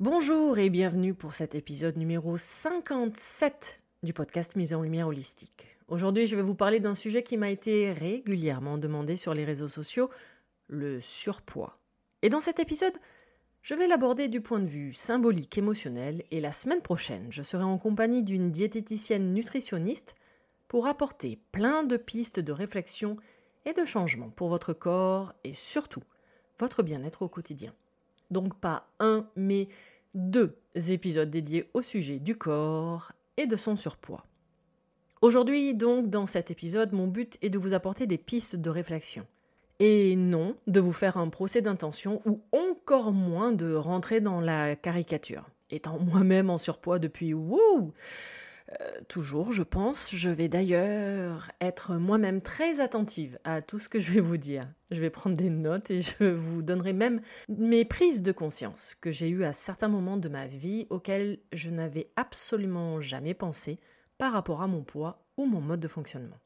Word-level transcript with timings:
Bonjour 0.00 0.58
et 0.58 0.70
bienvenue 0.70 1.12
pour 1.12 1.34
cet 1.34 1.54
épisode 1.54 1.98
numéro 1.98 2.38
57 2.38 3.82
du 4.02 4.14
podcast 4.14 4.56
Mise 4.56 4.72
en 4.72 4.80
Lumière 4.80 5.08
Holistique. 5.08 5.76
Aujourd'hui, 5.88 6.26
je 6.26 6.36
vais 6.36 6.40
vous 6.40 6.54
parler 6.54 6.80
d'un 6.80 6.94
sujet 6.94 7.22
qui 7.22 7.36
m'a 7.36 7.50
été 7.50 7.92
régulièrement 7.92 8.78
demandé 8.78 9.16
sur 9.16 9.34
les 9.34 9.44
réseaux 9.44 9.68
sociaux, 9.68 10.08
le 10.68 11.00
surpoids. 11.00 11.78
Et 12.22 12.30
dans 12.30 12.40
cet 12.40 12.60
épisode, 12.60 12.94
je 13.60 13.74
vais 13.74 13.86
l'aborder 13.86 14.28
du 14.28 14.40
point 14.40 14.60
de 14.60 14.70
vue 14.70 14.94
symbolique, 14.94 15.58
émotionnel, 15.58 16.24
et 16.30 16.40
la 16.40 16.52
semaine 16.52 16.80
prochaine, 16.80 17.26
je 17.28 17.42
serai 17.42 17.64
en 17.64 17.76
compagnie 17.76 18.22
d'une 18.22 18.50
diététicienne 18.50 19.34
nutritionniste 19.34 20.14
pour 20.66 20.86
apporter 20.86 21.38
plein 21.52 21.84
de 21.84 21.98
pistes 21.98 22.40
de 22.40 22.52
réflexion 22.52 23.18
et 23.66 23.74
de 23.74 23.84
changement 23.84 24.30
pour 24.30 24.48
votre 24.48 24.72
corps 24.72 25.34
et 25.44 25.52
surtout 25.52 26.04
votre 26.58 26.82
bien-être 26.82 27.20
au 27.20 27.28
quotidien. 27.28 27.74
Donc 28.30 28.54
pas 28.58 28.86
un, 28.98 29.26
mais 29.36 29.68
deux 30.14 30.56
épisodes 30.74 31.30
dédiés 31.30 31.70
au 31.74 31.82
sujet 31.82 32.18
du 32.18 32.36
corps 32.36 33.12
et 33.36 33.46
de 33.46 33.56
son 33.56 33.76
surpoids. 33.76 34.24
Aujourd'hui, 35.22 35.74
donc, 35.74 36.08
dans 36.08 36.26
cet 36.26 36.50
épisode, 36.50 36.92
mon 36.92 37.06
but 37.06 37.36
est 37.42 37.50
de 37.50 37.58
vous 37.58 37.74
apporter 37.74 38.06
des 38.06 38.18
pistes 38.18 38.56
de 38.56 38.70
réflexion. 38.70 39.26
Et 39.78 40.16
non 40.16 40.56
de 40.66 40.80
vous 40.80 40.92
faire 40.92 41.16
un 41.16 41.28
procès 41.28 41.62
d'intention 41.62 42.20
ou 42.24 42.42
encore 42.52 43.12
moins 43.12 43.52
de 43.52 43.74
rentrer 43.74 44.20
dans 44.20 44.40
la 44.40 44.76
caricature. 44.76 45.48
Étant 45.70 45.98
moi-même 46.00 46.50
en 46.50 46.58
surpoids 46.58 46.98
depuis 46.98 47.34
wouh 47.34 47.92
euh, 48.80 49.00
toujours, 49.08 49.52
je 49.52 49.62
pense. 49.62 50.14
Je 50.14 50.30
vais 50.30 50.48
d'ailleurs 50.48 51.50
être 51.60 51.94
moi-même 51.96 52.40
très 52.40 52.80
attentive 52.80 53.38
à 53.44 53.62
tout 53.62 53.78
ce 53.78 53.88
que 53.88 53.98
je 53.98 54.12
vais 54.12 54.20
vous 54.20 54.36
dire. 54.36 54.68
Je 54.90 55.00
vais 55.00 55.10
prendre 55.10 55.36
des 55.36 55.50
notes 55.50 55.90
et 55.90 56.02
je 56.02 56.24
vous 56.24 56.62
donnerai 56.62 56.92
même 56.92 57.20
mes 57.48 57.84
prises 57.84 58.22
de 58.22 58.32
conscience 58.32 58.94
que 59.00 59.10
j'ai 59.10 59.28
eues 59.28 59.44
à 59.44 59.52
certains 59.52 59.88
moments 59.88 60.16
de 60.16 60.28
ma 60.28 60.46
vie 60.46 60.86
auxquels 60.90 61.40
je 61.52 61.70
n'avais 61.70 62.10
absolument 62.16 63.00
jamais 63.00 63.34
pensé 63.34 63.80
par 64.18 64.32
rapport 64.32 64.62
à 64.62 64.66
mon 64.66 64.82
poids 64.82 65.24
ou 65.36 65.46
mon 65.46 65.60
mode 65.60 65.80
de 65.80 65.88
fonctionnement. 65.88 66.38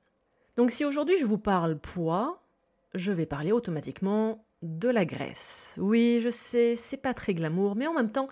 Donc 0.56 0.70
si 0.70 0.84
aujourd'hui 0.84 1.18
je 1.18 1.26
vous 1.26 1.38
parle 1.38 1.78
poids, 1.78 2.42
je 2.94 3.12
vais 3.12 3.26
parler 3.26 3.52
automatiquement 3.52 4.46
de 4.62 4.88
la 4.88 5.04
graisse. 5.04 5.78
Oui, 5.80 6.20
je 6.22 6.30
sais, 6.30 6.74
c'est 6.76 6.96
pas 6.96 7.12
très 7.12 7.34
glamour, 7.34 7.76
mais 7.76 7.86
en 7.86 7.92
même 7.92 8.10
temps, 8.10 8.28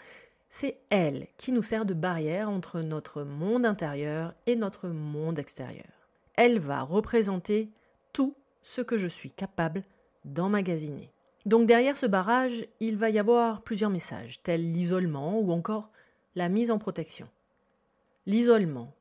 c'est 0.53 0.77
elle 0.91 1.27
qui 1.39 1.51
nous 1.51 1.63
sert 1.63 1.87
de 1.87 1.95
barrière 1.95 2.51
entre 2.51 2.83
notre 2.83 3.23
monde 3.23 3.65
intérieur 3.65 4.35
et 4.47 4.55
notre 4.55 4.89
monde 4.89 5.39
extérieur. 5.39 5.91
Elle 6.35 6.59
va 6.59 6.83
représenter 6.83 7.71
tout 8.13 8.37
ce 8.61 8.83
que 8.83 8.99
je 8.99 9.09
suis 9.09 9.31
capable 9.31 9.83
d'emmagasiner. 10.27 11.11
Donc 11.47 11.67
derrière 11.67 11.97
ce 11.97 12.05
barrage, 12.05 12.67
il 12.81 12.99
va 12.99 13.09
y 13.09 13.19
avoir 13.19 13.63
plusieurs 13.63 13.91
messages, 13.91 14.43
tels 14.43 14.71
l'isolement 14.73 15.41
ou 15.41 15.53
encore 15.53 15.91
la 16.35 16.51
mise 16.51 16.71
en 16.71 16.79
protection. 16.79 17.29
L'isolement, 18.27 18.95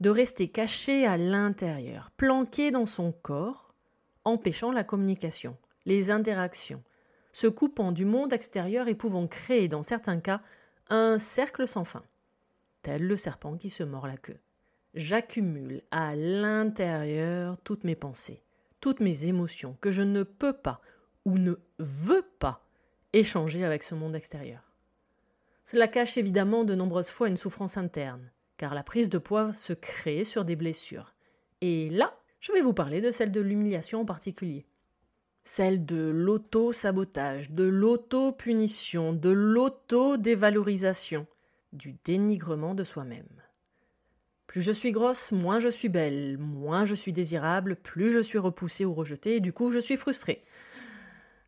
de 0.00 0.10
rester 0.10 0.48
caché 0.48 1.06
à 1.06 1.16
l'intérieur, 1.16 2.10
planqué 2.18 2.70
dans 2.70 2.86
son 2.86 3.10
corps, 3.10 3.72
empêchant 4.24 4.70
la 4.70 4.84
communication, 4.84 5.56
les 5.86 6.10
interactions, 6.10 6.82
se 7.32 7.46
coupant 7.46 7.90
du 7.90 8.04
monde 8.04 8.34
extérieur 8.34 8.86
et 8.88 8.94
pouvant 8.94 9.26
créer 9.26 9.66
dans 9.66 9.82
certains 9.82 10.20
cas 10.20 10.42
un 10.90 11.18
cercle 11.18 11.66
sans 11.66 11.84
fin, 11.84 12.02
tel 12.82 13.06
le 13.06 13.16
serpent 13.16 13.56
qui 13.56 13.70
se 13.70 13.82
mord 13.82 14.06
la 14.06 14.16
queue. 14.16 14.38
J'accumule 14.94 15.82
à 15.92 16.16
l'intérieur 16.16 17.56
toutes 17.62 17.84
mes 17.84 17.94
pensées, 17.94 18.42
toutes 18.80 19.00
mes 19.00 19.26
émotions 19.26 19.76
que 19.80 19.92
je 19.92 20.02
ne 20.02 20.24
peux 20.24 20.52
pas 20.52 20.80
ou 21.24 21.38
ne 21.38 21.54
veux 21.78 22.26
pas 22.40 22.66
échanger 23.12 23.64
avec 23.64 23.84
ce 23.84 23.94
monde 23.94 24.16
extérieur. 24.16 24.62
Cela 25.64 25.86
cache 25.86 26.18
évidemment 26.18 26.64
de 26.64 26.74
nombreuses 26.74 27.10
fois 27.10 27.28
une 27.28 27.36
souffrance 27.36 27.76
interne, 27.76 28.32
car 28.56 28.74
la 28.74 28.82
prise 28.82 29.08
de 29.08 29.18
poids 29.18 29.52
se 29.52 29.72
crée 29.72 30.24
sur 30.24 30.44
des 30.44 30.56
blessures. 30.56 31.14
Et 31.60 31.88
là, 31.90 32.18
je 32.40 32.52
vais 32.52 32.62
vous 32.62 32.72
parler 32.72 33.00
de 33.00 33.12
celle 33.12 33.30
de 33.30 33.40
l'humiliation 33.40 34.00
en 34.00 34.04
particulier 34.04 34.66
celle 35.44 35.84
de 35.84 36.08
l'auto-sabotage, 36.10 37.50
de 37.50 37.64
l'auto-punition, 37.64 39.12
de 39.12 39.30
l'auto-dévalorisation, 39.30 41.26
du 41.72 41.96
dénigrement 42.04 42.74
de 42.74 42.84
soi-même. 42.84 43.28
Plus 44.46 44.62
je 44.62 44.72
suis 44.72 44.90
grosse, 44.90 45.30
moins 45.30 45.60
je 45.60 45.68
suis 45.68 45.88
belle, 45.88 46.36
moins 46.38 46.84
je 46.84 46.94
suis 46.94 47.12
désirable, 47.12 47.76
plus 47.76 48.10
je 48.10 48.20
suis 48.20 48.38
repoussée 48.38 48.84
ou 48.84 48.92
rejetée, 48.94 49.36
et 49.36 49.40
du 49.40 49.52
coup 49.52 49.70
je 49.70 49.78
suis 49.78 49.96
frustrée. 49.96 50.44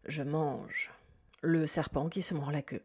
Je 0.07 0.23
mange 0.23 0.93
le 1.41 1.67
serpent 1.67 2.09
qui 2.09 2.23
se 2.23 2.35
mord 2.35 2.53
la 2.53 2.63
queue. 2.63 2.85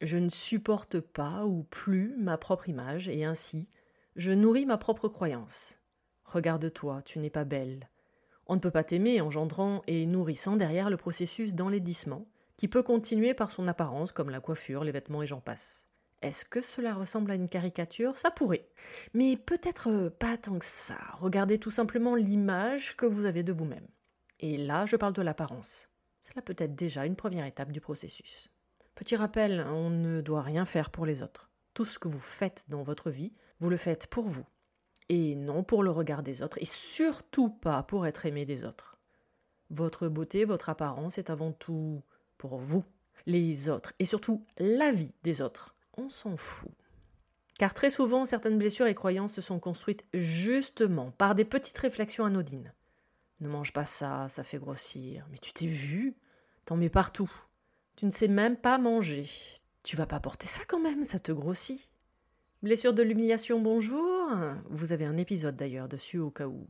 Je 0.00 0.18
ne 0.18 0.28
supporte 0.28 1.00
pas 1.00 1.44
ou 1.44 1.64
plus 1.64 2.14
ma 2.18 2.38
propre 2.38 2.68
image, 2.68 3.08
et 3.08 3.24
ainsi 3.24 3.68
je 4.14 4.32
nourris 4.32 4.66
ma 4.66 4.78
propre 4.78 5.08
croyance. 5.08 5.80
Regarde-toi, 6.24 7.02
tu 7.04 7.18
n'es 7.18 7.30
pas 7.30 7.44
belle. 7.44 7.88
On 8.46 8.54
ne 8.54 8.60
peut 8.60 8.70
pas 8.70 8.84
t'aimer 8.84 9.20
engendrant 9.20 9.82
et 9.86 10.06
nourrissant 10.06 10.56
derrière 10.56 10.90
le 10.90 10.96
processus 10.96 11.54
d'enlaidissement, 11.54 12.26
qui 12.56 12.68
peut 12.68 12.82
continuer 12.82 13.34
par 13.34 13.50
son 13.50 13.66
apparence 13.68 14.12
comme 14.12 14.30
la 14.30 14.40
coiffure, 14.40 14.84
les 14.84 14.92
vêtements 14.92 15.22
et 15.22 15.26
j'en 15.26 15.40
passe. 15.40 15.86
Est-ce 16.22 16.44
que 16.44 16.60
cela 16.60 16.94
ressemble 16.94 17.30
à 17.30 17.34
une 17.34 17.48
caricature? 17.48 18.16
Ça 18.16 18.30
pourrait. 18.30 18.68
Mais 19.14 19.36
peut-être 19.36 20.08
pas 20.18 20.38
tant 20.38 20.58
que 20.58 20.64
ça. 20.64 20.96
Regardez 21.18 21.58
tout 21.58 21.70
simplement 21.70 22.14
l'image 22.14 22.96
que 22.96 23.04
vous 23.04 23.26
avez 23.26 23.42
de 23.42 23.52
vous-même. 23.52 23.86
Et 24.40 24.56
là, 24.56 24.86
je 24.86 24.96
parle 24.96 25.12
de 25.12 25.22
l'apparence. 25.22 25.88
Cela 26.22 26.42
peut 26.42 26.56
être 26.58 26.74
déjà 26.74 27.04
une 27.04 27.16
première 27.16 27.46
étape 27.46 27.72
du 27.72 27.80
processus. 27.80 28.50
Petit 28.94 29.16
rappel, 29.16 29.66
on 29.68 29.90
ne 29.90 30.20
doit 30.20 30.42
rien 30.42 30.64
faire 30.64 30.90
pour 30.90 31.04
les 31.04 31.22
autres. 31.22 31.50
Tout 31.74 31.84
ce 31.84 31.98
que 31.98 32.08
vous 32.08 32.20
faites 32.20 32.64
dans 32.68 32.82
votre 32.82 33.10
vie, 33.10 33.32
vous 33.60 33.68
le 33.68 33.76
faites 33.76 34.06
pour 34.06 34.24
vous, 34.24 34.46
et 35.08 35.34
non 35.34 35.62
pour 35.62 35.82
le 35.82 35.90
regard 35.90 36.22
des 36.22 36.42
autres, 36.42 36.58
et 36.60 36.64
surtout 36.64 37.48
pas 37.48 37.82
pour 37.82 38.06
être 38.06 38.26
aimé 38.26 38.44
des 38.44 38.64
autres. 38.64 38.96
Votre 39.70 40.08
beauté, 40.08 40.44
votre 40.44 40.68
apparence 40.68 41.18
est 41.18 41.30
avant 41.30 41.52
tout 41.52 42.02
pour 42.38 42.56
vous, 42.58 42.84
les 43.26 43.68
autres, 43.68 43.92
et 43.98 44.04
surtout 44.04 44.44
la 44.58 44.92
vie 44.92 45.12
des 45.22 45.40
autres. 45.40 45.74
On 45.96 46.08
s'en 46.08 46.36
fout. 46.36 46.70
Car 47.58 47.72
très 47.72 47.90
souvent, 47.90 48.26
certaines 48.26 48.58
blessures 48.58 48.86
et 48.86 48.94
croyances 48.94 49.34
se 49.34 49.40
sont 49.40 49.58
construites 49.58 50.04
justement 50.12 51.10
par 51.12 51.34
des 51.34 51.44
petites 51.44 51.78
réflexions 51.78 52.26
anodines. 52.26 52.72
Ne 53.40 53.48
mange 53.48 53.72
pas 53.72 53.84
ça, 53.84 54.28
ça 54.28 54.44
fait 54.44 54.58
grossir. 54.58 55.26
Mais 55.30 55.38
tu 55.38 55.52
t'es 55.52 55.66
vu? 55.66 56.14
T'en 56.64 56.76
mets 56.76 56.90
partout. 56.90 57.30
Tu 57.96 58.04
ne 58.06 58.10
sais 58.10 58.28
même 58.28 58.56
pas 58.56 58.78
manger. 58.78 59.26
Tu 59.82 59.96
vas 59.96 60.06
pas 60.06 60.20
porter 60.20 60.46
ça 60.46 60.62
quand 60.68 60.80
même, 60.80 61.04
ça 61.04 61.18
te 61.18 61.32
grossit. 61.32 61.88
Blessure 62.66 62.94
de 62.94 63.04
l'humiliation, 63.04 63.60
bonjour. 63.60 64.28
Vous 64.70 64.92
avez 64.92 65.04
un 65.04 65.16
épisode 65.18 65.54
d'ailleurs 65.54 65.86
dessus 65.86 66.18
au 66.18 66.30
cas 66.30 66.48
où. 66.48 66.66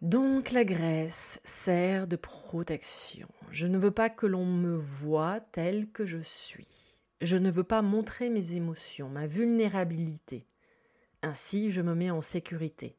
Donc 0.00 0.52
la 0.52 0.64
graisse 0.64 1.38
sert 1.44 2.06
de 2.06 2.16
protection. 2.16 3.28
Je 3.50 3.66
ne 3.66 3.76
veux 3.76 3.90
pas 3.90 4.08
que 4.08 4.24
l'on 4.24 4.46
me 4.46 4.74
voie 4.74 5.40
tel 5.52 5.90
que 5.90 6.06
je 6.06 6.16
suis. 6.22 6.96
Je 7.20 7.36
ne 7.36 7.50
veux 7.50 7.62
pas 7.62 7.82
montrer 7.82 8.30
mes 8.30 8.54
émotions, 8.54 9.10
ma 9.10 9.26
vulnérabilité. 9.26 10.46
Ainsi, 11.20 11.70
je 11.70 11.82
me 11.82 11.94
mets 11.94 12.10
en 12.10 12.22
sécurité. 12.22 12.96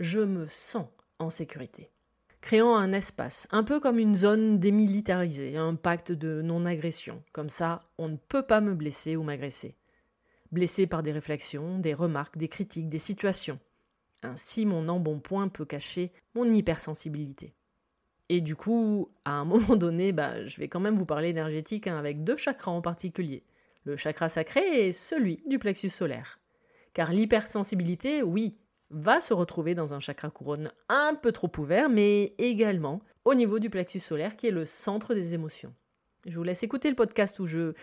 Je 0.00 0.18
me 0.18 0.48
sens 0.48 0.88
en 1.20 1.30
sécurité. 1.30 1.92
Créant 2.40 2.74
un 2.74 2.92
espace, 2.92 3.46
un 3.52 3.62
peu 3.62 3.78
comme 3.78 4.00
une 4.00 4.16
zone 4.16 4.58
démilitarisée, 4.58 5.56
un 5.56 5.76
pacte 5.76 6.10
de 6.10 6.42
non-agression. 6.42 7.22
Comme 7.30 7.50
ça, 7.50 7.84
on 7.98 8.08
ne 8.08 8.16
peut 8.16 8.42
pas 8.42 8.60
me 8.60 8.74
blesser 8.74 9.14
ou 9.14 9.22
m'agresser. 9.22 9.76
Blessé 10.52 10.86
par 10.86 11.02
des 11.02 11.12
réflexions, 11.12 11.78
des 11.78 11.94
remarques, 11.94 12.38
des 12.38 12.48
critiques, 12.48 12.88
des 12.88 12.98
situations. 12.98 13.58
Ainsi, 14.22 14.66
mon 14.66 14.88
embonpoint 14.88 15.48
peut 15.48 15.64
cacher 15.64 16.12
mon 16.34 16.50
hypersensibilité. 16.50 17.54
Et 18.28 18.40
du 18.40 18.56
coup, 18.56 19.10
à 19.24 19.32
un 19.32 19.44
moment 19.46 19.76
donné, 19.76 20.12
bah, 20.12 20.46
je 20.46 20.58
vais 20.58 20.68
quand 20.68 20.80
même 20.80 20.96
vous 20.96 21.06
parler 21.06 21.28
énergétique 21.28 21.86
hein, 21.86 21.98
avec 21.98 22.24
deux 22.24 22.36
chakras 22.36 22.70
en 22.70 22.80
particulier 22.80 23.44
le 23.86 23.96
chakra 23.96 24.28
sacré 24.28 24.88
est 24.88 24.92
celui 24.92 25.42
du 25.46 25.58
plexus 25.58 25.90
solaire. 25.90 26.40
Car 26.92 27.12
l'hypersensibilité, 27.12 28.22
oui, 28.22 28.56
va 28.90 29.20
se 29.20 29.32
retrouver 29.32 29.74
dans 29.74 29.94
un 29.94 30.00
chakra 30.00 30.28
couronne 30.28 30.72
un 30.88 31.14
peu 31.14 31.30
trop 31.30 31.50
ouvert, 31.58 31.88
mais 31.88 32.34
également 32.38 33.00
au 33.24 33.34
niveau 33.34 33.58
du 33.58 33.70
plexus 33.70 34.00
solaire 34.00 34.36
qui 34.36 34.48
est 34.48 34.52
le 34.52 34.66
centre 34.66 35.14
des 35.14 35.34
émotions. 35.34 35.72
Je 36.26 36.36
vous 36.36 36.42
laisse 36.42 36.64
écouter 36.64 36.90
le 36.90 36.96
podcast 36.96 37.38
où 37.38 37.46
je 37.46 37.74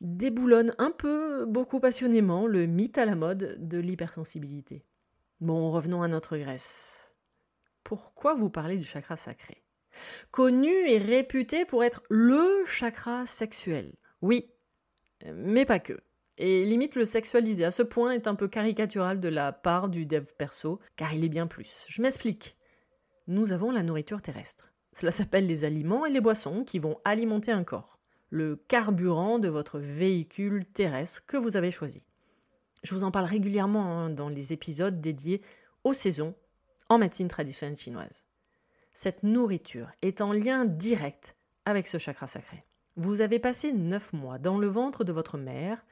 déboulonne 0.00 0.74
un 0.78 0.90
peu, 0.90 1.44
beaucoup 1.46 1.80
passionnément, 1.80 2.46
le 2.46 2.66
mythe 2.66 2.98
à 2.98 3.04
la 3.04 3.14
mode 3.14 3.56
de 3.58 3.78
l'hypersensibilité. 3.78 4.84
Bon, 5.40 5.70
revenons 5.70 6.02
à 6.02 6.08
notre 6.08 6.36
graisse. 6.36 7.12
Pourquoi 7.84 8.34
vous 8.34 8.50
parlez 8.50 8.76
du 8.76 8.84
chakra 8.84 9.16
sacré? 9.16 9.62
Connu 10.30 10.70
et 10.88 10.98
réputé 10.98 11.64
pour 11.64 11.84
être 11.84 12.02
le 12.10 12.64
chakra 12.66 13.26
sexuel. 13.26 13.94
Oui, 14.20 14.50
mais 15.32 15.64
pas 15.64 15.78
que. 15.78 15.98
Et 16.36 16.64
limite 16.64 16.94
le 16.94 17.04
sexualiser 17.04 17.64
à 17.64 17.72
ce 17.72 17.82
point 17.82 18.12
est 18.12 18.28
un 18.28 18.36
peu 18.36 18.46
caricatural 18.46 19.18
de 19.18 19.28
la 19.28 19.52
part 19.52 19.88
du 19.88 20.06
dev 20.06 20.24
perso, 20.36 20.78
car 20.96 21.12
il 21.12 21.24
est 21.24 21.28
bien 21.28 21.48
plus. 21.48 21.84
Je 21.88 22.00
m'explique. 22.00 22.56
Nous 23.26 23.52
avons 23.52 23.72
la 23.72 23.82
nourriture 23.82 24.22
terrestre. 24.22 24.72
Cela 24.92 25.10
s'appelle 25.10 25.46
les 25.46 25.64
aliments 25.64 26.06
et 26.06 26.10
les 26.10 26.20
boissons 26.20 26.64
qui 26.64 26.78
vont 26.78 27.00
alimenter 27.04 27.52
un 27.52 27.64
corps, 27.64 27.97
le 28.30 28.56
carburant 28.56 29.38
de 29.38 29.48
votre 29.48 29.78
véhicule 29.78 30.66
terrestre 30.66 31.24
que 31.26 31.36
vous 31.36 31.56
avez 31.56 31.70
choisi. 31.70 32.02
Je 32.82 32.94
vous 32.94 33.04
en 33.04 33.10
parle 33.10 33.26
régulièrement 33.26 33.92
hein, 33.92 34.10
dans 34.10 34.28
les 34.28 34.52
épisodes 34.52 35.00
dédiés 35.00 35.42
aux 35.84 35.94
saisons 35.94 36.34
en 36.88 36.98
médecine 36.98 37.28
traditionnelle 37.28 37.78
chinoise. 37.78 38.24
Cette 38.92 39.22
nourriture 39.22 39.90
est 40.02 40.20
en 40.20 40.32
lien 40.32 40.64
direct 40.64 41.36
avec 41.64 41.86
ce 41.86 41.98
chakra 41.98 42.26
sacré. 42.26 42.64
Vous 42.96 43.20
avez 43.20 43.38
passé 43.38 43.72
neuf 43.72 44.12
mois 44.12 44.38
dans 44.38 44.58
le 44.58 44.66
ventre 44.66 45.04
de 45.04 45.12
votre 45.12 45.38
mère, 45.38 45.84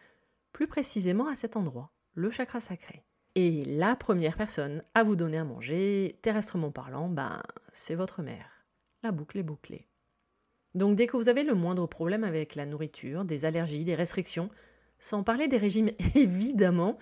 plus 0.53 0.67
précisément 0.67 1.29
à 1.29 1.37
cet 1.37 1.57
endroit, 1.57 1.93
le 2.15 2.31
chakra 2.31 2.61
sacré. 2.61 3.05
Et 3.37 3.65
la 3.65 3.95
première 3.95 4.37
personne 4.37 4.83
à 4.95 5.05
vous 5.05 5.15
donner 5.15 5.39
à 5.39 5.45
manger, 5.45 6.19
terrestrement 6.23 6.73
parlant, 6.73 7.09
ben, 7.09 7.43
c'est 7.73 7.95
votre 7.95 8.23
mère. 8.23 8.51
La 9.03 9.13
boucle 9.13 9.39
est 9.39 9.43
bouclée. 9.43 9.86
Donc 10.77 10.95
dès 10.95 11.07
que 11.07 11.17
vous 11.17 11.31
avez 11.31 11.43
le 11.43 11.55
moindre 11.55 11.87
problème 11.87 12.23
avec 12.23 12.55
la 12.55 12.67
nourriture, 12.67 13.25
des 13.25 13.47
allergies, 13.47 13.85
des 13.85 13.95
restrictions, 13.95 14.51
sans 14.99 15.23
parler 15.23 15.49
des 15.49 15.57
régimes 15.57 15.91
évidemment, 16.15 16.99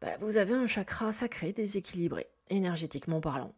ben, 0.00 0.18
vous 0.20 0.36
avez 0.36 0.54
un 0.54 0.66
chakra 0.66 1.12
sacré 1.12 1.52
déséquilibré, 1.52 2.26
énergétiquement 2.50 3.20
parlant. 3.20 3.54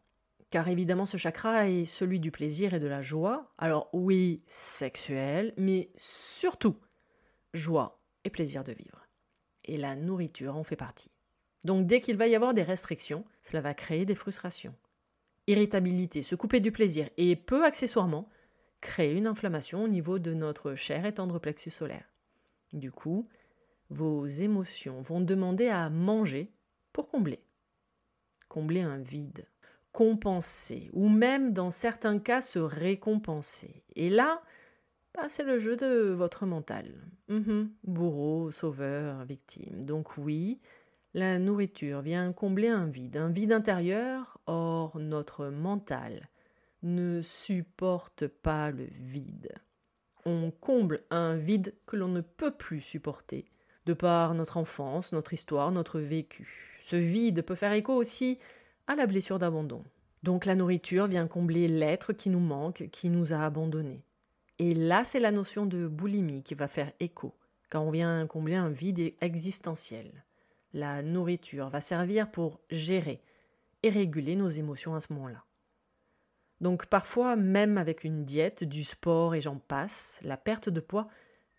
Car 0.50 0.68
évidemment, 0.68 1.06
ce 1.06 1.16
chakra 1.16 1.68
est 1.68 1.86
celui 1.86 2.20
du 2.20 2.30
plaisir 2.30 2.74
et 2.74 2.78
de 2.78 2.86
la 2.86 3.00
joie. 3.00 3.50
Alors 3.56 3.88
oui, 3.94 4.42
sexuel, 4.48 5.54
mais 5.56 5.88
surtout 5.96 6.76
joie 7.54 7.98
et 8.24 8.30
plaisir 8.30 8.64
de 8.64 8.72
vivre. 8.72 9.08
Et 9.64 9.78
la 9.78 9.96
nourriture 9.96 10.56
en 10.56 10.62
fait 10.62 10.76
partie. 10.76 11.10
Donc 11.64 11.86
dès 11.86 12.02
qu'il 12.02 12.18
va 12.18 12.28
y 12.28 12.34
avoir 12.34 12.52
des 12.52 12.62
restrictions, 12.62 13.24
cela 13.42 13.62
va 13.62 13.72
créer 13.72 14.04
des 14.04 14.14
frustrations. 14.14 14.74
Irritabilité, 15.46 16.22
se 16.22 16.34
couper 16.34 16.60
du 16.60 16.70
plaisir 16.70 17.08
et 17.16 17.34
peu 17.34 17.64
accessoirement, 17.64 18.28
créer 18.80 19.14
une 19.14 19.26
inflammation 19.26 19.84
au 19.84 19.88
niveau 19.88 20.18
de 20.18 20.34
notre 20.34 20.74
cher 20.74 21.06
et 21.06 21.14
tendre 21.14 21.38
plexus 21.38 21.70
solaire. 21.70 22.08
Du 22.72 22.90
coup, 22.90 23.28
vos 23.90 24.26
émotions 24.26 25.02
vont 25.02 25.20
demander 25.20 25.68
à 25.68 25.90
manger 25.90 26.52
pour 26.92 27.08
combler. 27.08 27.40
Combler 28.48 28.80
un 28.80 28.98
vide 28.98 29.46
compenser, 29.96 30.90
ou 30.92 31.08
même 31.08 31.54
dans 31.54 31.70
certains 31.70 32.18
cas 32.18 32.42
se 32.42 32.58
récompenser. 32.58 33.82
Et 33.94 34.10
là, 34.10 34.42
bah, 35.14 35.22
c'est 35.26 35.42
le 35.42 35.58
jeu 35.58 35.74
de 35.74 36.10
votre 36.10 36.44
mental. 36.44 36.92
Mhm. 37.28 37.70
Bourreau, 37.82 38.50
sauveur, 38.50 39.24
victime. 39.24 39.86
Donc 39.86 40.18
oui, 40.18 40.60
la 41.14 41.38
nourriture 41.38 42.02
vient 42.02 42.30
combler 42.34 42.68
un 42.68 42.84
vide, 42.84 43.16
un 43.16 43.30
vide 43.30 43.52
intérieur, 43.52 44.38
or 44.44 44.98
notre 44.98 45.46
mental 45.46 46.28
ne 46.82 47.22
supporte 47.22 48.26
pas 48.26 48.70
le 48.70 48.88
vide. 49.00 49.52
On 50.24 50.50
comble 50.50 51.02
un 51.10 51.36
vide 51.36 51.74
que 51.86 51.96
l'on 51.96 52.08
ne 52.08 52.20
peut 52.20 52.50
plus 52.50 52.80
supporter, 52.80 53.50
de 53.86 53.94
par 53.94 54.34
notre 54.34 54.56
enfance, 54.56 55.12
notre 55.12 55.32
histoire, 55.32 55.70
notre 55.70 56.00
vécu. 56.00 56.78
Ce 56.82 56.96
vide 56.96 57.42
peut 57.42 57.54
faire 57.54 57.72
écho 57.72 57.94
aussi 57.94 58.38
à 58.86 58.94
la 58.94 59.06
blessure 59.06 59.38
d'abandon. 59.38 59.84
Donc 60.22 60.44
la 60.44 60.54
nourriture 60.54 61.06
vient 61.06 61.26
combler 61.26 61.68
l'être 61.68 62.12
qui 62.12 62.30
nous 62.30 62.40
manque, 62.40 62.88
qui 62.90 63.08
nous 63.08 63.32
a 63.32 63.38
abandonnés. 63.38 64.02
Et 64.58 64.74
là, 64.74 65.04
c'est 65.04 65.20
la 65.20 65.30
notion 65.30 65.66
de 65.66 65.86
boulimie 65.86 66.42
qui 66.42 66.54
va 66.54 66.66
faire 66.66 66.92
écho, 66.98 67.34
quand 67.70 67.82
on 67.82 67.90
vient 67.90 68.26
combler 68.26 68.54
un 68.54 68.70
vide 68.70 69.14
existentiel. 69.20 70.24
La 70.72 71.02
nourriture 71.02 71.68
va 71.68 71.80
servir 71.80 72.30
pour 72.30 72.60
gérer 72.70 73.22
et 73.82 73.90
réguler 73.90 74.34
nos 74.34 74.48
émotions 74.48 74.94
à 74.94 75.00
ce 75.00 75.12
moment-là. 75.12 75.45
Donc 76.60 76.86
parfois, 76.86 77.36
même 77.36 77.78
avec 77.78 78.04
une 78.04 78.24
diète, 78.24 78.64
du 78.64 78.84
sport 78.84 79.34
et 79.34 79.40
j'en 79.40 79.58
passe, 79.58 80.20
la 80.22 80.36
perte 80.36 80.68
de 80.68 80.80
poids 80.80 81.08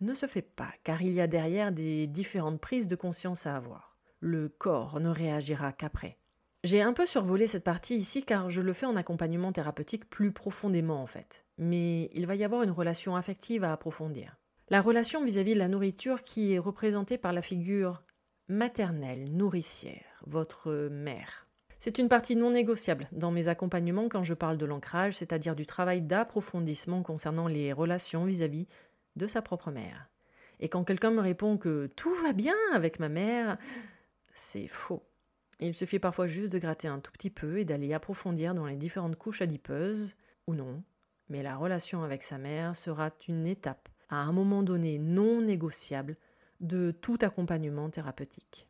ne 0.01 0.13
se 0.13 0.27
fait 0.27 0.42
pas, 0.42 0.72
car 0.84 1.01
il 1.01 1.13
y 1.13 1.22
a 1.22 1.27
derrière 1.27 1.72
des 1.72 2.08
différentes 2.08 2.60
prises 2.60 2.88
de 2.88 2.96
conscience 2.96 3.46
à 3.46 3.56
avoir. 3.56 3.98
Le 4.20 4.50
corps 4.50 5.00
ne 5.00 5.10
réagira 5.10 5.72
qu'après. 5.72 6.18
J'ai 6.63 6.82
un 6.82 6.94
peu 6.94 7.06
survolé 7.06 7.48
cette 7.48 7.63
partie 7.63 7.96
ici 7.96 8.24
car 8.24 8.50
je 8.50 8.62
le 8.62 8.74
fais 8.74 8.88
en 8.88 8.96
accompagnement 8.96 9.51
thérapeutique 9.51 10.10
plus 10.10 10.32
profondément 10.32 11.01
en 11.01 11.08
fait. 11.08 11.46
Mais 11.58 12.10
il 12.13 12.25
va 12.25 12.36
y 12.36 12.44
avoir 12.44 12.63
une 12.63 12.72
relation 12.72 13.16
affective 13.16 13.63
à 13.63 13.72
approfondir. 13.72 14.38
La 14.70 14.82
relation 14.82 15.24
vis-à-vis 15.24 15.54
de 15.54 15.60
la 15.60 15.70
nourriture 15.70 16.24
qui 16.24 16.54
est 16.54 16.60
représentée 16.60 17.18
par 17.18 17.32
la 17.32 17.42
figure 17.42 18.04
maternelle, 18.50 19.32
nourricière, 19.32 20.22
votre 20.25 20.89
mère. 20.89 21.47
C'est 21.79 22.00
une 22.00 22.10
partie 22.10 22.36
non 22.36 22.51
négociable 22.51 23.07
dans 23.12 23.31
mes 23.31 23.48
accompagnements 23.48 24.10
quand 24.10 24.24
je 24.24 24.34
parle 24.34 24.57
de 24.57 24.65
l'ancrage, 24.65 25.17
c'est-à-dire 25.17 25.55
du 25.55 25.65
travail 25.65 26.01
d'approfondissement 26.01 27.03
concernant 27.03 27.48
les 27.48 27.72
relations 27.72 28.25
vis-à-vis 28.25 28.63
-vis 28.63 28.67
de 29.15 29.27
sa 29.27 29.41
propre 29.41 29.72
mère. 29.72 30.10
Et 30.60 30.69
quand 30.69 30.84
quelqu'un 30.84 31.12
me 31.12 31.22
répond 31.22 31.57
que 31.57 31.88
tout 31.96 32.13
va 32.24 32.34
bien 32.34 32.55
avec 32.74 33.00
ma 33.00 33.10
mère, 33.10 33.57
c'est 34.34 34.67
faux. 34.67 35.03
Il 35.60 35.75
suffit 35.75 36.00
parfois 36.00 36.27
juste 36.27 36.51
de 36.51 36.60
gratter 36.60 36.88
un 36.88 37.00
tout 37.00 37.12
petit 37.12 37.29
peu 37.29 37.60
et 37.60 37.65
d'aller 37.65 37.93
approfondir 37.93 38.53
dans 38.53 38.65
les 38.65 38.75
différentes 38.75 39.15
couches 39.15 39.41
adipeuses, 39.41 40.15
ou 40.46 40.53
non, 40.53 40.84
mais 41.29 41.43
la 41.43 41.55
relation 41.55 42.03
avec 42.03 42.24
sa 42.24 42.38
mère 42.38 42.75
sera 42.75 43.12
une 43.27 43.48
étape, 43.48 43.89
à 44.10 44.17
un 44.17 44.31
moment 44.31 44.63
donné 44.63 44.98
non 44.98 45.41
négociable, 45.41 46.15
de 46.60 46.91
tout 46.91 47.17
accompagnement 47.22 47.89
thérapeutique. 47.89 48.67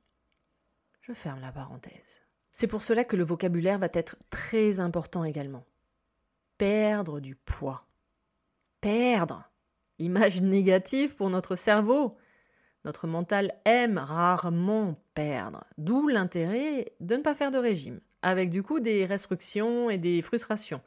Je 1.02 1.14
ferme 1.14 1.42
la 1.42 1.52
parenthèse. 1.52 2.27
C'est 2.60 2.66
pour 2.66 2.82
cela 2.82 3.04
que 3.04 3.16
le 3.16 3.24
vocabulaire 3.24 3.78
va 3.78 3.88
être 3.94 4.16
très 4.32 4.80
important 4.80 5.24
également. 5.24 5.64
Perdre 6.58 7.20
du 7.20 7.36
poids. 7.36 7.86
Perdre 8.82 9.48
Image 10.00 10.42
négative 10.42 11.16
pour 11.16 11.30
notre 11.30 11.56
cerveau. 11.56 12.18
Notre 12.84 13.06
mental 13.06 13.54
aime 13.66 14.00
rarement 14.00 15.00
perdre, 15.14 15.66
d'où 15.78 16.08
l'intérêt 16.08 16.94
de 17.00 17.18
ne 17.18 17.22
pas 17.22 17.36
faire 17.36 17.52
de 17.52 17.60
régime, 17.60 18.00
avec 18.24 18.50
du 18.50 18.64
coup 18.64 18.80
des 18.80 19.06
restrictions 19.06 19.92
et 19.92 20.00
des 20.00 20.24
frustrations. 20.24 20.82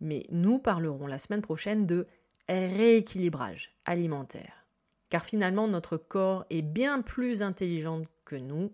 Mais 0.00 0.26
nous 0.32 0.58
parlerons 0.58 1.06
la 1.06 1.18
semaine 1.18 1.42
prochaine 1.42 1.86
de 1.86 2.08
rééquilibrage 2.48 3.72
alimentaire. 3.84 4.66
Car 5.10 5.24
finalement, 5.24 5.68
notre 5.68 5.96
corps 5.96 6.44
est 6.50 6.62
bien 6.62 7.02
plus 7.02 7.40
intelligent 7.40 8.02
que 8.24 8.34
nous. 8.34 8.72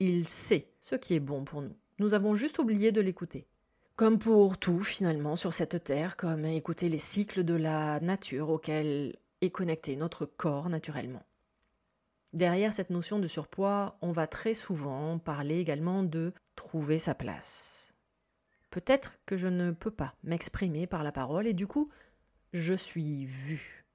Il 0.00 0.30
sait 0.30 0.73
ce 0.84 0.94
qui 0.94 1.14
est 1.14 1.20
bon 1.20 1.44
pour 1.44 1.62
nous. 1.62 1.74
Nous 1.98 2.12
avons 2.12 2.34
juste 2.34 2.58
oublié 2.58 2.92
de 2.92 3.00
l'écouter. 3.00 3.48
Comme 3.96 4.18
pour 4.18 4.58
tout 4.58 4.80
finalement 4.80 5.34
sur 5.34 5.54
cette 5.54 5.82
terre, 5.82 6.16
comme 6.16 6.44
écouter 6.44 6.90
les 6.90 6.98
cycles 6.98 7.42
de 7.42 7.54
la 7.54 8.00
nature 8.00 8.50
auxquels 8.50 9.16
est 9.40 9.50
connecté 9.50 9.96
notre 9.96 10.26
corps 10.26 10.68
naturellement. 10.68 11.22
Derrière 12.34 12.74
cette 12.74 12.90
notion 12.90 13.18
de 13.18 13.28
surpoids, 13.28 13.96
on 14.02 14.12
va 14.12 14.26
très 14.26 14.52
souvent 14.52 15.18
parler 15.18 15.58
également 15.58 16.02
de 16.02 16.34
trouver 16.54 16.98
sa 16.98 17.14
place. 17.14 17.94
Peut-être 18.70 19.18
que 19.24 19.36
je 19.36 19.48
ne 19.48 19.70
peux 19.70 19.92
pas 19.92 20.14
m'exprimer 20.22 20.86
par 20.86 21.02
la 21.02 21.12
parole 21.12 21.46
et 21.46 21.54
du 21.54 21.66
coup, 21.66 21.90
je 22.52 22.74
suis 22.74 23.24
vue 23.24 23.86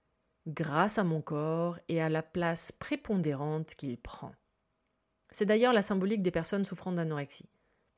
grâce 0.48 0.98
à 0.98 1.04
mon 1.04 1.22
corps 1.22 1.78
et 1.88 2.02
à 2.02 2.10
la 2.10 2.24
place 2.24 2.72
prépondérante 2.72 3.76
qu'il 3.76 3.98
prend. 4.00 4.32
C'est 5.32 5.46
d'ailleurs 5.46 5.74
la 5.74 5.82
symbolique 5.82 6.22
des 6.22 6.32
personnes 6.32 6.66
souffrant 6.66 6.92
d'anorexie 6.92 7.50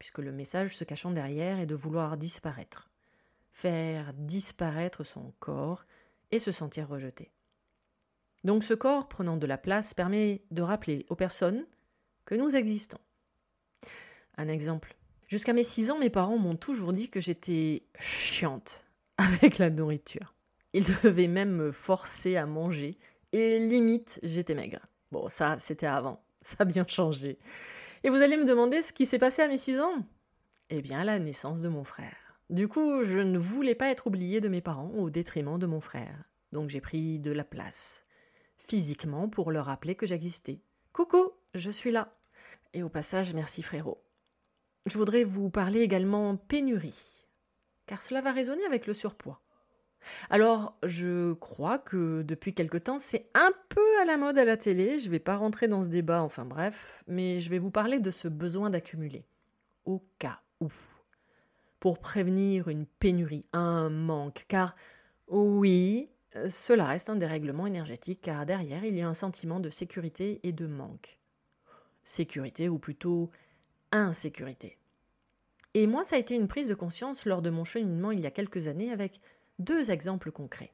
puisque 0.01 0.17
le 0.17 0.31
message 0.31 0.75
se 0.75 0.83
cachant 0.83 1.11
derrière 1.11 1.59
est 1.59 1.67
de 1.67 1.75
vouloir 1.75 2.17
disparaître, 2.17 2.89
faire 3.51 4.13
disparaître 4.15 5.03
son 5.03 5.31
corps 5.39 5.85
et 6.31 6.39
se 6.39 6.51
sentir 6.51 6.87
rejeté. 6.87 7.29
Donc 8.43 8.63
ce 8.63 8.73
corps 8.73 9.07
prenant 9.07 9.37
de 9.37 9.45
la 9.45 9.59
place 9.59 9.93
permet 9.93 10.41
de 10.49 10.63
rappeler 10.63 11.05
aux 11.09 11.15
personnes 11.15 11.67
que 12.25 12.33
nous 12.33 12.55
existons. 12.55 12.97
Un 14.37 14.47
exemple. 14.47 14.95
Jusqu'à 15.27 15.53
mes 15.53 15.61
six 15.61 15.91
ans, 15.91 15.99
mes 15.99 16.09
parents 16.09 16.39
m'ont 16.39 16.55
toujours 16.55 16.93
dit 16.93 17.11
que 17.11 17.21
j'étais 17.21 17.83
chiante 17.99 18.87
avec 19.17 19.59
la 19.59 19.69
nourriture. 19.69 20.33
Ils 20.73 20.87
devaient 21.03 21.27
même 21.27 21.51
me 21.51 21.71
forcer 21.71 22.37
à 22.37 22.47
manger 22.47 22.97
et 23.33 23.59
limite 23.59 24.19
j'étais 24.23 24.55
maigre. 24.55 24.87
Bon, 25.11 25.27
ça 25.29 25.59
c'était 25.59 25.85
avant, 25.85 26.23
ça 26.41 26.57
a 26.59 26.65
bien 26.65 26.85
changé. 26.87 27.39
Et 28.03 28.09
vous 28.09 28.17
allez 28.17 28.37
me 28.37 28.45
demander 28.45 28.81
ce 28.81 28.93
qui 28.93 29.05
s'est 29.05 29.19
passé 29.19 29.41
à 29.41 29.47
mes 29.47 29.57
6 29.57 29.79
ans? 29.79 30.05
Eh 30.69 30.81
bien, 30.81 31.03
la 31.03 31.19
naissance 31.19 31.61
de 31.61 31.69
mon 31.69 31.83
frère. 31.83 32.15
Du 32.49 32.67
coup, 32.67 33.03
je 33.03 33.19
ne 33.19 33.37
voulais 33.37 33.75
pas 33.75 33.89
être 33.89 34.07
oubliée 34.07 34.41
de 34.41 34.49
mes 34.49 34.61
parents 34.61 34.91
au 34.91 35.09
détriment 35.09 35.59
de 35.59 35.65
mon 35.65 35.79
frère. 35.79 36.25
Donc 36.51 36.69
j'ai 36.69 36.81
pris 36.81 37.19
de 37.19 37.31
la 37.31 37.43
place, 37.43 38.05
physiquement, 38.57 39.29
pour 39.29 39.51
leur 39.51 39.67
rappeler 39.67 39.95
que 39.95 40.05
j'existais. 40.05 40.61
Coucou, 40.91 41.31
je 41.53 41.69
suis 41.69 41.91
là. 41.91 42.17
Et 42.73 42.83
au 42.83 42.89
passage, 42.89 43.33
merci 43.33 43.61
frérot. 43.61 44.03
Je 44.85 44.97
voudrais 44.97 45.23
vous 45.23 45.49
parler 45.49 45.81
également 45.81 46.35
pénurie, 46.35 47.29
car 47.85 48.01
cela 48.01 48.21
va 48.21 48.31
résonner 48.31 48.65
avec 48.65 48.87
le 48.87 48.93
surpoids. 48.93 49.41
Alors, 50.29 50.77
je 50.83 51.33
crois 51.33 51.77
que 51.77 52.21
depuis 52.23 52.53
quelque 52.53 52.77
temps, 52.77 52.99
c'est 52.99 53.27
un 53.33 53.51
peu 53.69 53.99
à 54.01 54.05
la 54.05 54.17
mode 54.17 54.37
à 54.37 54.45
la 54.45 54.57
télé. 54.57 54.99
Je 54.99 55.05
ne 55.05 55.11
vais 55.11 55.19
pas 55.19 55.37
rentrer 55.37 55.67
dans 55.67 55.83
ce 55.83 55.89
débat, 55.89 56.21
enfin 56.21 56.45
bref, 56.45 57.03
mais 57.07 57.39
je 57.39 57.49
vais 57.49 57.59
vous 57.59 57.71
parler 57.71 57.99
de 57.99 58.11
ce 58.11 58.27
besoin 58.27 58.69
d'accumuler. 58.69 59.25
Au 59.85 60.03
cas 60.19 60.41
où. 60.59 60.69
Pour 61.79 61.99
prévenir 61.99 62.67
une 62.67 62.85
pénurie, 62.85 63.45
un 63.53 63.89
manque. 63.89 64.45
Car, 64.47 64.75
oui, 65.27 66.09
cela 66.49 66.85
reste 66.85 67.09
un 67.09 67.15
dérèglement 67.15 67.67
énergétique, 67.67 68.21
car 68.21 68.45
derrière, 68.45 68.85
il 68.85 68.95
y 68.95 69.01
a 69.01 69.07
un 69.07 69.13
sentiment 69.13 69.59
de 69.59 69.69
sécurité 69.69 70.39
et 70.43 70.51
de 70.51 70.67
manque. 70.67 71.19
Sécurité, 72.03 72.69
ou 72.69 72.79
plutôt 72.79 73.31
insécurité. 73.91 74.77
Et 75.73 75.87
moi, 75.87 76.03
ça 76.03 76.17
a 76.17 76.19
été 76.19 76.35
une 76.35 76.47
prise 76.47 76.67
de 76.67 76.73
conscience 76.73 77.25
lors 77.25 77.41
de 77.41 77.49
mon 77.49 77.63
cheminement 77.63 78.11
il 78.11 78.19
y 78.19 78.25
a 78.25 78.31
quelques 78.31 78.67
années 78.67 78.91
avec 78.91 79.21
deux 79.59 79.91
exemples 79.91 80.31
concrets. 80.31 80.73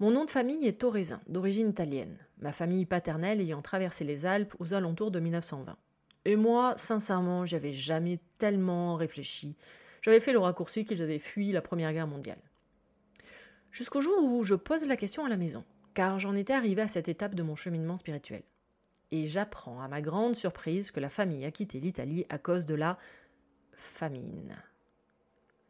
Mon 0.00 0.10
nom 0.10 0.24
de 0.24 0.30
famille 0.30 0.66
est 0.66 0.80
Torresin, 0.80 1.20
d'origine 1.28 1.68
italienne, 1.68 2.16
ma 2.38 2.52
famille 2.52 2.86
paternelle 2.86 3.40
ayant 3.40 3.60
traversé 3.60 4.02
les 4.04 4.24
Alpes 4.24 4.54
aux 4.58 4.72
alentours 4.72 5.10
de 5.10 5.20
1920. 5.20 5.76
Et 6.24 6.36
moi, 6.36 6.74
sincèrement, 6.76 7.44
j'y 7.44 7.56
avais 7.56 7.72
jamais 7.72 8.18
tellement 8.38 8.94
réfléchi. 8.96 9.56
J'avais 10.02 10.20
fait 10.20 10.32
le 10.32 10.38
raccourci 10.38 10.84
qu'ils 10.84 11.02
avaient 11.02 11.18
fui 11.18 11.52
la 11.52 11.60
Première 11.60 11.92
Guerre 11.92 12.06
mondiale. 12.06 12.40
Jusqu'au 13.70 14.00
jour 14.00 14.24
où 14.24 14.42
je 14.42 14.54
pose 14.54 14.86
la 14.86 14.96
question 14.96 15.24
à 15.24 15.28
la 15.28 15.36
maison, 15.36 15.64
car 15.94 16.18
j'en 16.18 16.34
étais 16.34 16.52
arrivé 16.52 16.82
à 16.82 16.88
cette 16.88 17.08
étape 17.08 17.34
de 17.34 17.42
mon 17.42 17.54
cheminement 17.54 17.96
spirituel. 17.96 18.42
Et 19.12 19.28
j'apprends 19.28 19.80
à 19.80 19.88
ma 19.88 20.00
grande 20.00 20.36
surprise 20.36 20.90
que 20.90 21.00
la 21.00 21.10
famille 21.10 21.44
a 21.44 21.50
quitté 21.50 21.80
l'Italie 21.80 22.24
à 22.28 22.38
cause 22.38 22.64
de 22.64 22.74
la 22.74 22.98
famine. 23.72 24.56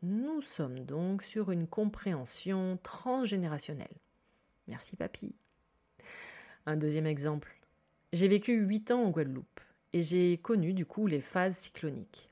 Nous 0.02 0.40
sommes 0.40 0.80
donc 0.80 1.22
sur 1.22 1.50
une 1.50 1.66
compréhension 1.66 2.78
transgénérationnelle. 2.82 3.98
Merci 4.66 4.96
papy. 4.96 5.34
Un 6.64 6.78
deuxième 6.78 7.06
exemple. 7.06 7.54
J'ai 8.14 8.26
vécu 8.26 8.54
huit 8.54 8.90
ans 8.92 9.02
en 9.02 9.10
Guadeloupe 9.10 9.60
et 9.92 10.02
j'ai 10.02 10.38
connu 10.38 10.72
du 10.72 10.86
coup 10.86 11.06
les 11.06 11.20
phases 11.20 11.58
cycloniques. 11.58 12.30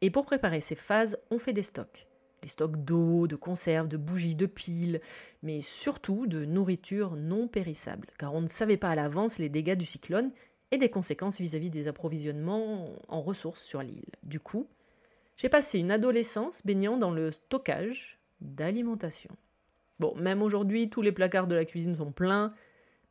Et 0.00 0.10
pour 0.10 0.26
préparer 0.26 0.60
ces 0.60 0.74
phases, 0.74 1.16
on 1.30 1.38
fait 1.38 1.52
des 1.52 1.62
stocks. 1.62 2.08
Des 2.42 2.48
stocks 2.48 2.84
d'eau, 2.84 3.28
de 3.28 3.36
conserves, 3.36 3.86
de 3.86 3.96
bougies, 3.96 4.34
de 4.34 4.46
piles, 4.46 5.00
mais 5.44 5.60
surtout 5.60 6.26
de 6.26 6.44
nourriture 6.44 7.14
non 7.14 7.46
périssable, 7.46 8.08
car 8.18 8.34
on 8.34 8.40
ne 8.40 8.48
savait 8.48 8.76
pas 8.76 8.90
à 8.90 8.96
l'avance 8.96 9.38
les 9.38 9.48
dégâts 9.48 9.76
du 9.76 9.86
cyclone 9.86 10.32
et 10.72 10.78
des 10.78 10.90
conséquences 10.90 11.38
vis-à-vis 11.40 11.68
-vis 11.68 11.70
des 11.70 11.86
approvisionnements 11.86 12.88
en 13.06 13.22
ressources 13.22 13.62
sur 13.62 13.82
l'île. 13.82 14.10
Du 14.24 14.40
coup, 14.40 14.66
j'ai 15.36 15.48
passé 15.48 15.78
une 15.78 15.90
adolescence 15.90 16.64
baignant 16.64 16.96
dans 16.96 17.10
le 17.10 17.32
stockage 17.32 18.18
d'alimentation. 18.40 19.30
Bon, 19.98 20.14
même 20.16 20.42
aujourd'hui, 20.42 20.90
tous 20.90 21.02
les 21.02 21.12
placards 21.12 21.46
de 21.46 21.54
la 21.54 21.64
cuisine 21.64 21.96
sont 21.96 22.12
pleins, 22.12 22.52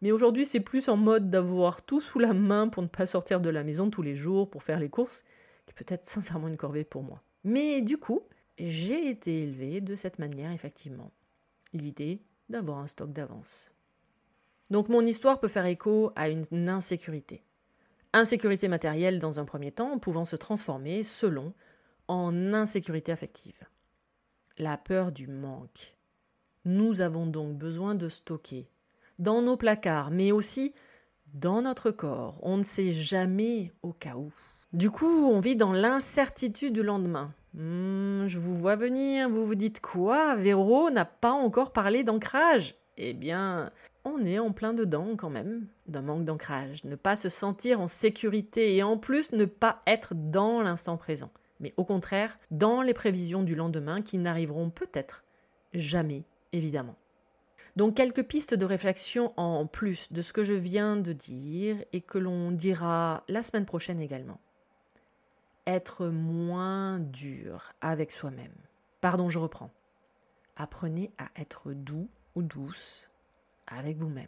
mais 0.01 0.11
aujourd'hui, 0.11 0.45
c'est 0.45 0.59
plus 0.59 0.89
en 0.89 0.97
mode 0.97 1.29
d'avoir 1.29 1.81
tout 1.81 2.01
sous 2.01 2.19
la 2.19 2.33
main 2.33 2.67
pour 2.67 2.83
ne 2.83 2.87
pas 2.87 3.05
sortir 3.05 3.39
de 3.39 3.49
la 3.49 3.63
maison 3.63 3.89
tous 3.89 4.01
les 4.01 4.15
jours 4.15 4.49
pour 4.49 4.63
faire 4.63 4.79
les 4.79 4.89
courses, 4.89 5.23
qui 5.65 5.73
peut 5.73 5.85
être 5.87 6.07
sincèrement 6.07 6.49
une 6.49 6.57
corvée 6.57 6.83
pour 6.83 7.03
moi. 7.03 7.21
Mais 7.45 7.81
du 7.81 7.97
coup, 7.97 8.21
j'ai 8.57 9.09
été 9.09 9.43
élevée 9.43 9.81
de 9.81 9.95
cette 9.95 10.19
manière, 10.19 10.51
effectivement. 10.51 11.11
L'idée 11.71 12.21
d'avoir 12.49 12.79
un 12.79 12.87
stock 12.87 13.13
d'avance. 13.13 13.71
Donc 14.69 14.89
mon 14.89 15.05
histoire 15.05 15.39
peut 15.39 15.47
faire 15.47 15.65
écho 15.65 16.11
à 16.15 16.29
une 16.29 16.69
insécurité. 16.69 17.43
Insécurité 18.11 18.67
matérielle 18.67 19.19
dans 19.19 19.39
un 19.39 19.45
premier 19.45 19.71
temps, 19.71 19.97
pouvant 19.99 20.25
se 20.25 20.35
transformer 20.35 21.03
selon 21.03 21.53
en 22.07 22.53
insécurité 22.53 23.11
affective. 23.11 23.59
La 24.57 24.77
peur 24.77 25.11
du 25.11 25.27
manque. 25.27 25.97
Nous 26.65 27.01
avons 27.01 27.25
donc 27.25 27.57
besoin 27.57 27.95
de 27.95 28.09
stocker 28.09 28.67
dans 29.19 29.41
nos 29.41 29.57
placards, 29.57 30.11
mais 30.11 30.31
aussi 30.31 30.73
dans 31.33 31.61
notre 31.61 31.91
corps. 31.91 32.37
On 32.41 32.57
ne 32.57 32.63
sait 32.63 32.91
jamais 32.91 33.71
au 33.81 33.93
cas 33.93 34.15
où. 34.15 34.31
Du 34.71 34.89
coup, 34.89 35.27
on 35.27 35.39
vit 35.39 35.55
dans 35.55 35.73
l'incertitude 35.73 36.73
du 36.73 36.83
lendemain. 36.83 37.33
Hmm, 37.53 38.25
je 38.27 38.39
vous 38.39 38.55
vois 38.55 38.75
venir, 38.75 39.29
vous 39.29 39.45
vous 39.45 39.55
dites 39.55 39.79
quoi? 39.79 40.35
Véro 40.35 40.89
n'a 40.89 41.05
pas 41.05 41.31
encore 41.31 41.71
parlé 41.71 42.03
d'ancrage 42.03 42.75
Eh 42.97 43.13
bien, 43.13 43.71
on 44.05 44.25
est 44.25 44.39
en 44.39 44.51
plein 44.51 44.73
dedans 44.73 45.15
quand 45.15 45.29
même, 45.29 45.67
d'un 45.87 46.01
manque 46.01 46.25
d'ancrage. 46.25 46.83
Ne 46.83 46.95
pas 46.95 47.15
se 47.15 47.29
sentir 47.29 47.79
en 47.79 47.87
sécurité 47.87 48.75
et 48.75 48.83
en 48.83 48.97
plus 48.97 49.31
ne 49.31 49.45
pas 49.45 49.81
être 49.85 50.13
dans 50.15 50.61
l'instant 50.61 50.97
présent 50.97 51.31
mais 51.63 51.73
au 51.77 51.85
contraire 51.85 52.37
dans 52.51 52.81
les 52.81 52.93
prévisions 52.93 53.41
du 53.41 53.55
lendemain 53.55 54.01
qui 54.01 54.17
n'arriveront 54.17 54.69
peut-être 54.69 55.23
jamais, 55.73 56.25
évidemment. 56.51 56.95
Donc 57.77 57.95
quelques 57.95 58.23
pistes 58.23 58.53
de 58.53 58.65
réflexion 58.65 59.33
en 59.37 59.65
plus 59.65 60.11
de 60.11 60.21
ce 60.21 60.33
que 60.33 60.43
je 60.43 60.53
viens 60.53 60.97
de 60.97 61.13
dire 61.13 61.83
et 61.93 62.01
que 62.01 62.19
l'on 62.19 62.51
dira 62.51 63.23
la 63.29 63.41
semaine 63.41 63.65
prochaine 63.65 63.99
également. 63.99 64.39
Être 65.65 66.07
moins 66.07 66.99
dur 66.99 67.71
avec 67.81 68.11
soi-même. 68.11 68.53
Pardon, 69.01 69.29
je 69.29 69.39
reprends. 69.39 69.71
Apprenez 70.57 71.11
à 71.17 71.29
être 71.41 71.71
doux 71.71 72.09
ou 72.35 72.43
douce 72.43 73.09
avec 73.65 73.97
vous-même. 73.97 74.27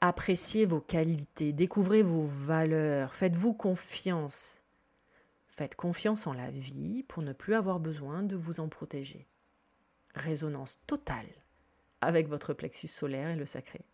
Appréciez 0.00 0.66
vos 0.66 0.80
qualités, 0.80 1.52
découvrez 1.52 2.02
vos 2.02 2.24
valeurs, 2.24 3.14
faites-vous 3.14 3.54
confiance 3.54 4.61
Faites 5.62 5.76
confiance 5.76 6.26
en 6.26 6.32
la 6.32 6.50
vie 6.50 7.04
pour 7.04 7.22
ne 7.22 7.32
plus 7.32 7.54
avoir 7.54 7.78
besoin 7.78 8.24
de 8.24 8.34
vous 8.34 8.58
en 8.58 8.68
protéger. 8.68 9.28
Résonance 10.12 10.80
totale 10.88 11.28
avec 12.00 12.26
votre 12.26 12.52
plexus 12.52 12.88
solaire 12.88 13.28
et 13.28 13.36
le 13.36 13.46
sacré. 13.46 13.84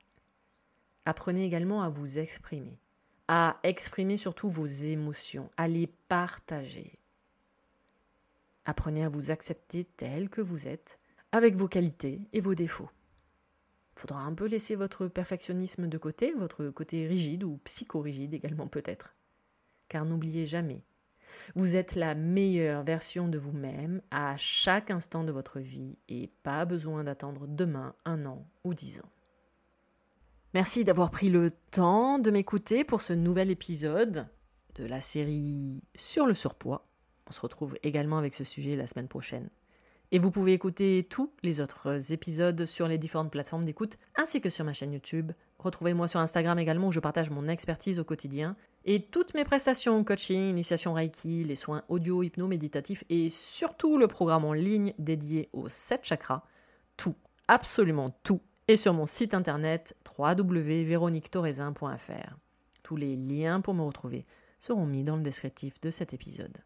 Apprenez 1.05 1.45
également 1.45 1.83
à 1.83 1.91
vous 1.91 2.19
exprimer, 2.19 2.81
à 3.29 3.59
exprimer 3.65 4.17
surtout 4.17 4.49
vos 4.49 4.65
émotions, 4.65 5.51
à 5.59 5.69
les 5.69 5.89
partager. 6.09 6.99
Apprenez 8.65 9.05
à 9.05 9.11
vous 9.11 9.31
accepter 9.31 9.85
tel 9.85 10.31
que 10.31 10.41
vous 10.41 10.69
êtes, 10.69 10.99
avec 11.33 11.55
vos 11.55 11.69
qualités 11.69 12.23
et 12.33 12.41
vos 12.41 12.55
défauts. 12.55 12.89
faudra 13.95 14.23
un 14.23 14.33
peu 14.33 14.47
laisser 14.47 14.75
votre 14.75 15.07
perfectionnisme 15.07 15.87
de 15.87 15.99
côté, 15.99 16.33
votre 16.33 16.71
côté 16.71 17.07
rigide 17.07 17.45
ou 17.45 17.59
psychorigide 17.65 18.33
également 18.33 18.69
peut-être. 18.69 19.15
Car 19.91 20.07
n'oubliez 20.07 20.47
jamais, 20.47 20.83
vous 21.55 21.77
êtes 21.77 21.95
la 21.95 22.15
meilleure 22.15 22.83
version 22.83 23.29
de 23.29 23.39
vous-même 23.39 24.01
à 24.11 24.37
chaque 24.37 24.91
instant 24.91 25.25
de 25.25 25.33
votre 25.33 25.61
vie 25.61 25.97
et 26.09 26.31
pas 26.43 26.65
besoin 26.65 27.05
d'attendre 27.05 27.47
demain, 27.47 27.95
un 28.05 28.27
an 28.27 28.47
ou 28.65 28.75
dix 28.75 29.01
ans. 29.01 29.11
Merci 30.55 30.85
d'avoir 30.85 31.11
pris 31.11 31.29
le 31.29 31.53
temps 31.71 32.19
de 32.19 32.31
m'écouter 32.31 32.83
pour 32.85 33.03
ce 33.03 33.13
nouvel 33.13 33.51
épisode 33.51 34.27
de 34.77 34.85
la 34.85 35.01
série 35.01 35.83
sur 35.95 36.27
le 36.27 36.35
surpoids. 36.35 36.87
On 37.29 37.33
se 37.33 37.41
retrouve 37.41 37.77
également 37.83 38.19
avec 38.19 38.35
ce 38.35 38.45
sujet 38.45 38.77
la 38.77 38.87
semaine 38.87 39.09
prochaine. 39.09 39.51
Et 40.11 40.19
vous 40.19 40.31
pouvez 40.31 40.55
écouter 40.55 41.07
tous 41.11 41.31
les 41.43 41.61
autres 41.61 42.13
épisodes 42.13 42.65
sur 42.65 42.89
les 42.89 42.97
différentes 42.97 43.31
plateformes 43.31 43.67
d'écoute 43.67 43.99
ainsi 44.17 44.41
que 44.41 44.49
sur 44.49 44.65
ma 44.65 44.73
chaîne 44.73 44.95
YouTube. 44.95 45.33
Retrouvez-moi 45.59 46.07
sur 46.07 46.21
Instagram 46.21 46.59
également 46.59 46.89
où 46.89 46.93
je 46.93 47.01
partage 47.01 47.31
mon 47.31 47.49
expertise 47.49 47.99
au 47.99 48.05
quotidien 48.05 48.55
et 48.85 49.03
toutes 49.03 49.35
mes 49.35 49.45
prestations, 49.45 50.05
coaching, 50.05 50.51
initiation 50.51 50.95
Reiki, 50.95 51.43
les 51.43 51.57
soins 51.57 51.83
audio, 51.89 52.23
hypno, 52.23 52.47
méditatifs 52.47 53.03
et 53.11 53.29
surtout 53.29 53.99
le 53.99 54.07
programme 54.07 54.45
en 54.45 54.53
ligne 54.53 54.95
dédié 54.99 55.49
aux 55.53 55.69
7 55.69 56.05
chakras. 56.05 56.45
Tout, 56.97 57.17
absolument 57.49 58.17
tout, 58.23 58.41
est 58.69 58.77
sur 58.77 58.95
mon 58.95 59.07
site 59.07 59.35
internet 59.35 59.97
www.véroniquetorezin.fr. 60.17 62.37
Tous 62.85 62.97
les 62.97 63.17
liens 63.17 63.61
pour 63.61 63.75
me 63.75 63.83
retrouver 63.83 64.27
seront 64.61 64.87
mis 64.87 65.03
dans 65.03 65.17
le 65.17 65.23
descriptif 65.23 65.81
de 65.81 65.91
cet 65.91 66.15
épisode. 66.15 66.59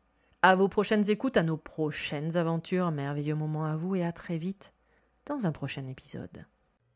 À 0.43 0.55
vos 0.55 0.69
prochaines 0.69 1.09
écoutes, 1.09 1.37
à 1.37 1.43
nos 1.43 1.57
prochaines 1.57 2.37
aventures, 2.37 2.91
merveilleux 2.91 3.37
moment 3.37 3.65
à 3.65 3.77
vous 3.77 3.95
et 3.95 4.05
à 4.05 4.13
très 4.13 4.39
vite 4.39 4.75
dans 5.27 5.47
un 5.47 5.53
prochain 5.53 5.87
épisode. 5.87 6.47